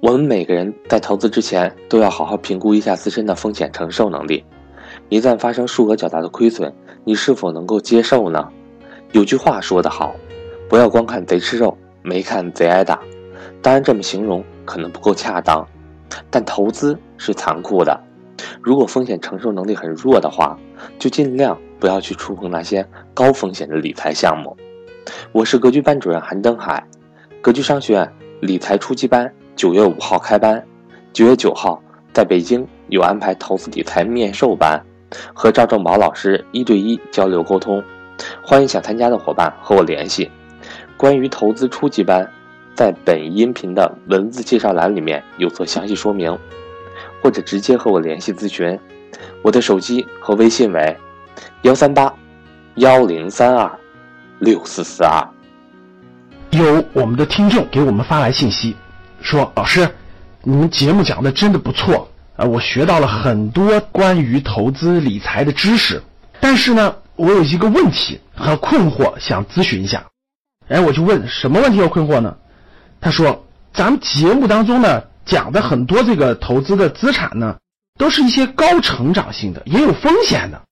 [0.00, 4.44] 我们每个人在投资之前都要好好评估一下自身的风险承受能力。
[5.08, 6.72] 一旦发生数额较大的亏损，
[7.04, 8.48] 你是否能够接受呢？
[9.12, 10.14] 有句话说得好，
[10.68, 13.00] 不要光看贼吃肉，没看贼挨打。
[13.60, 15.66] 当然，这么形容可能不够恰当，
[16.30, 17.98] 但投资是残酷的。
[18.60, 20.58] 如果风险承受能力很弱的话，
[20.98, 24.56] 就尽量不要去触碰那些高风险的理财项目。
[25.30, 26.84] 我是格局班主任韩登海，
[27.40, 29.32] 格局商学院理财初级班。
[29.54, 30.62] 九月五号开班，
[31.12, 31.80] 九月九号
[32.12, 34.82] 在北京有安排投资理财面授班，
[35.34, 37.82] 和赵正宝老师一对一交流沟通。
[38.42, 40.30] 欢迎想参加的伙伴和我联系。
[40.96, 42.28] 关于投资初级班，
[42.74, 46.36] 在本音频的文字介绍栏里面有做详细说明，
[47.22, 48.78] 或者直接和我联系咨询。
[49.42, 50.96] 我的手机和微信为
[51.62, 52.12] 幺三八
[52.76, 53.70] 幺零三二
[54.38, 55.22] 六四四二。
[56.50, 58.74] 有我们的听众给我们发来信息。
[59.22, 59.88] 说老师，
[60.42, 62.44] 你们节目讲的真的不错啊！
[62.44, 66.02] 我学到了很多关于投资理财的知识，
[66.40, 70.04] 但是呢，我有一个问题和困惑，想咨询一下。
[70.68, 72.36] 哎，我就问什么问题和困惑呢？
[73.00, 77.56] 他说，咱们节目当中呢讲的很多这个投资的资产呢，
[77.98, 80.62] 都是一些高成长性的，也有风险的。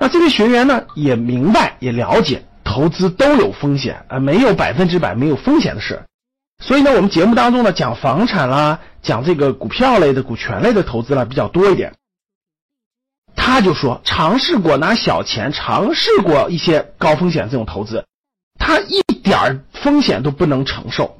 [0.00, 6.02] 那这位学员呢也明白也了解，投资都有风险啊，没有百分之百没有风险的事。
[6.62, 11.94] 所以呢，我们节目当中呢讲房产啦，讲这个股票类的、股权类的投资啦比较多一点。
[13.34, 18.06] 他就说尝试过拿小钱，尝试过一些高风险这种投资，
[18.60, 21.18] 他一点儿风险都不能承受。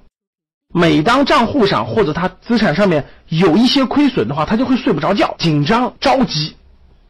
[0.72, 6.56] 每当账户上或者他资产上面有一些亏损的话，他就会睡不着觉，紧张着急，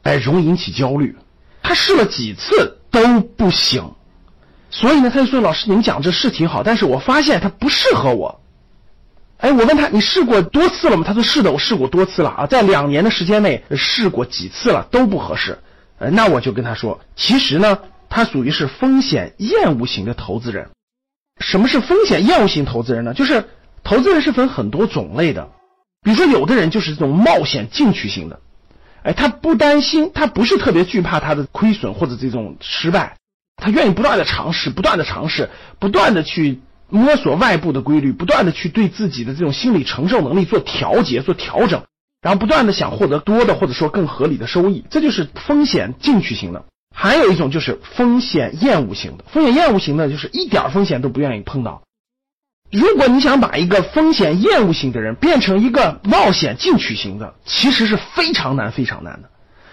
[0.05, 1.15] 哎，容易引起焦虑。
[1.63, 3.93] 他试了几次都不行。
[4.73, 8.41] 所以呢，他就说：“老师，您讲这是挺好，但是我发现它不适合我。”
[9.37, 15.59] 哎，我问他：“你试过多次了吗？”他说：“是的，我试过多次了啊，在两年的时间内试过几次了，都不合适。”
[15.99, 17.79] 呃，那我就跟他说：“其实呢，
[18.09, 20.71] 他属于是风险厌恶型的投资人。
[21.39, 23.13] 什么是风险厌恶型投资人呢？
[23.15, 23.45] 就是
[23.85, 25.51] 投资人是分很多种类的，
[26.03, 28.41] 比如说有的人就是这种冒险进取型的，
[29.03, 33.17] 哎，他不担心，他不是特别惧怕他的亏损或者这种失败。”
[33.63, 41.85] 他愿意不断的尝试，不断的尝试，不断的去摸索外部的规律，不断的去对自己的这种心理承受能力做调节、做调整，
[42.21, 46.65] 然后不断的想获得多的或者说更合理的收益，这就是风险进取型的。
[46.95, 51.83] 还有一种就是风险厌恶型的，风险厌恶型的就是一点风险都不愿意碰到。
[52.71, 59.31] 如果你想把一个风险厌恶型的人变成一个冒险进取型的，其实是非常难、非常难的。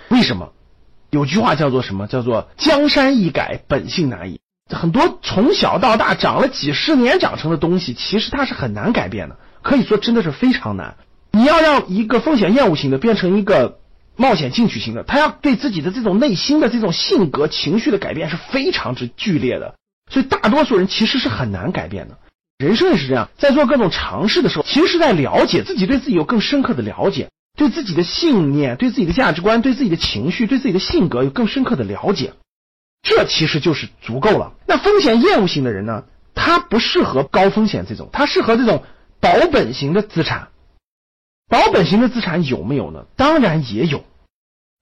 [0.09, 0.53] 为什么？
[1.09, 2.07] 有句话叫做什么？
[2.07, 4.39] 叫做江山易改，本性难移。
[4.69, 9.37] 很多从小到大长了几十年长成的东西，其实它是很难改变的。
[9.61, 10.95] 可以说真的是非常难。
[11.31, 13.79] 你要让一个风险厌恶型的变成一个
[14.15, 19.75] 冒险进取型的，他要对自己的这种内心的这种性格、情绪的改变是非常之剧烈的。
[20.11, 22.17] 所以大多数人其实是很难改变的。
[22.57, 27.29] 人生也是这样，在做各种尝试的时候，其实是在了解自己，对自己有更深刻的了解。
[27.59, 32.33] 对自己的信念、对自己的价值观、对自己的情绪、对自己的性格有更深刻的了解，
[33.03, 34.53] 这其实就是足够了。
[34.65, 36.05] 那风险厌恶型的人呢？
[36.33, 38.83] 他不适合高风险这种，他适合这种
[39.19, 40.47] 保本型的资产。
[41.49, 43.05] 保本型的资产有没有呢？
[43.17, 44.05] 当然也有。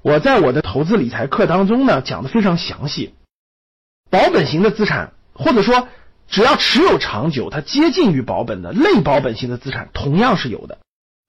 [0.03, 3.15] 我在我的投资理财课当中呢讲的非常详细。
[4.11, 5.87] 保本型的资产，或者说
[6.27, 10.77] 只要持有长久，它接近于保本的类保本型的资产，同样是有的。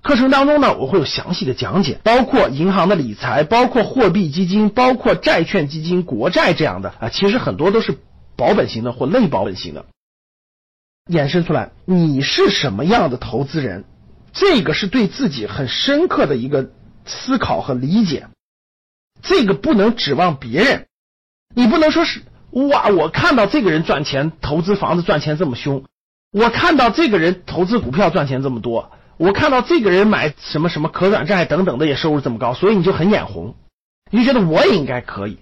[0.02, 7.98] 课程当中呢，我会有详细的讲解，包括银行的理财，包括货币基金，包括债券基金、国债这样的啊，其实很多都是
[8.36, 9.84] 保本型的或类保本型的。
[11.10, 13.84] 衍生出来，你是什么样的投资人？
[14.32, 16.70] 这个是对自己很深刻的一个
[17.04, 18.28] 思考和理解。
[19.20, 20.86] 这个不能指望别人，
[21.54, 25.84] 你不能说是哇，我看到这个人赚钱，投资房子赚钱这么凶，
[26.30, 28.92] 我看到这个人投资股票赚钱这么多。
[29.18, 33.56] 我看到这个人买什么什么可转债等等的也收入这么高，所以你就很眼红，
[34.12, 35.38] 你就觉得我也应该可以。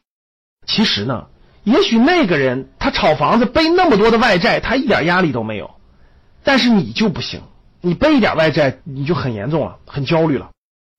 [0.66, 1.26] 其实呢，
[1.62, 5.72] 也许那个人他炒房子背那么多的外债，他一点压力都没有，
[6.42, 7.42] 但是你就不行，
[7.82, 10.50] 你背一点外债你就很严重了，很焦虑了。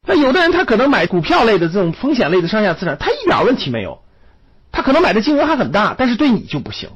[0.07, 4.03] 那有的人他可能买股票类的这种风险类的上下资产，他一点问题没有，
[4.71, 6.91] 他可能买的金额还很大，但是对你就不行。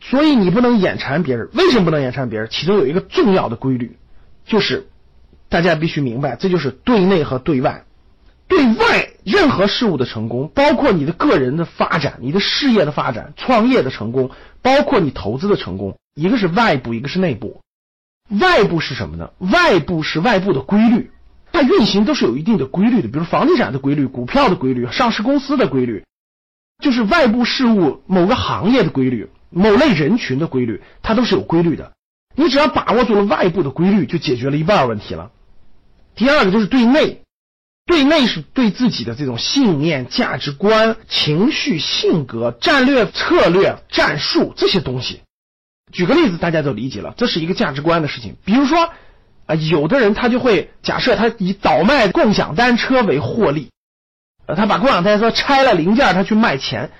[0.00, 2.48] 所以你不能眼馋别人，为什么不能眼馋别人？
[2.48, 3.98] 其中有一个重要的规律，
[4.46, 4.86] 就是。
[5.48, 7.84] 大家必须明白，这就是对内和对外。
[8.48, 14.30] 对外任何事物的成功，包括你的个人的发展、你的事业的发展、创业的成功，
[14.62, 17.60] 包括你投资的成功，一个是外部，一个是内部。
[18.40, 19.30] 外部是什么呢？
[19.38, 21.10] 外部是外部的规律，
[21.52, 26.04] 它运行都是有一定的规律的，比如房地产的规律、股票的规律、上市公司的规律，
[26.82, 31.92] 就是外部事物某个行业的规律、某类人群的规律，它都是有规律的。
[32.34, 35.30] 你只要把握住了外部的规律，就解决了一半问题了。
[36.18, 37.22] 第二个就是对内，
[37.86, 45.20] 对内是对自己的这种信念、价值观、情绪、性格、战略、策略、战术这些东西。
[45.92, 48.36] 举个例子，大家就理解了，这是一个价值观的事情。
[48.44, 48.90] 比如说，
[49.46, 53.70] 啊，有的人他就会假设他以倒卖共享单车为获利，
[54.46, 56.90] 呃，他把共享单车拆了零件，他去卖钱，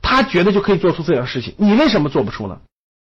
[0.00, 1.54] 他觉得就可以做出这样的事情。
[1.58, 2.60] 你为什么做不出呢？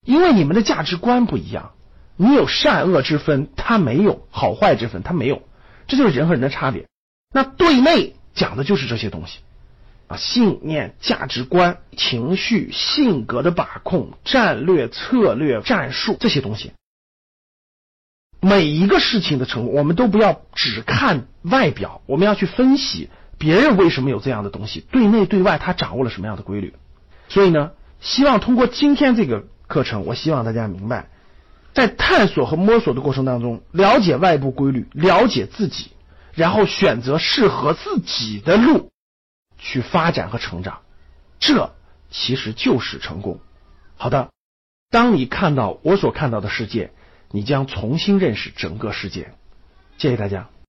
[0.05, 1.71] 因为你们的价值观不一样，
[2.15, 5.41] 你有善恶之分，他没有好坏之分，他没有，
[5.87, 6.87] 这就是人和人的差别。
[7.33, 9.39] 那对内讲的就是这些东西
[10.07, 10.17] 啊。
[10.17, 16.71] 信念、价值观、情绪、性格的把控、战略、策略、战术这些东西，
[18.39, 26.75] 每一个事情的成功，我们都不要只看外表，我们要去分析别人为什么有这样的东西，对内对外他掌握了什么样的规律。
[27.29, 31.09] 所以呢，希望通过今天这个课程，我希望大家明白，
[31.73, 35.91] 在探索和摸索的过程当中，了解外部规律，了解自己，
[36.33, 38.91] 然后选择适合自己的路。
[39.57, 40.81] 去发展和成长，
[41.39, 41.73] 这
[42.11, 43.39] 其实就是成功。
[43.95, 44.29] 好的，
[44.89, 46.91] 当你看到我所看到的世界，
[47.31, 49.33] 你将重新认识整个世界。
[49.97, 50.49] 谢谢大家。